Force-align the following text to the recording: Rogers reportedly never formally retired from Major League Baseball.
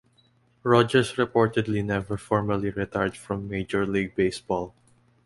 Rogers 0.63 1.13
reportedly 1.13 1.85
never 1.85 2.17
formally 2.17 2.71
retired 2.71 3.15
from 3.15 3.47
Major 3.47 3.85
League 3.85 4.15
Baseball. 4.15 4.73